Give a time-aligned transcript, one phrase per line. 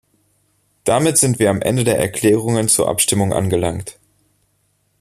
[0.83, 3.99] Damit sind wir am Ende der Erklärungen zur Abstimmung angelangt.